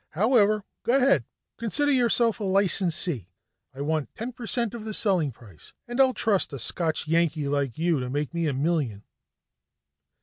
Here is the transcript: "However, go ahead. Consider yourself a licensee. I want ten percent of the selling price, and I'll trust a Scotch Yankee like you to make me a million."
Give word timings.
"However, 0.13 0.63
go 0.81 0.95
ahead. 0.95 1.25
Consider 1.59 1.91
yourself 1.91 2.39
a 2.39 2.43
licensee. 2.43 3.29
I 3.71 3.81
want 3.81 4.09
ten 4.15 4.31
percent 4.33 4.73
of 4.73 4.83
the 4.83 4.95
selling 4.95 5.31
price, 5.31 5.75
and 5.87 6.01
I'll 6.01 6.15
trust 6.15 6.51
a 6.53 6.57
Scotch 6.57 7.07
Yankee 7.07 7.47
like 7.47 7.77
you 7.77 7.99
to 7.99 8.09
make 8.09 8.33
me 8.33 8.47
a 8.47 8.53
million." 8.53 9.03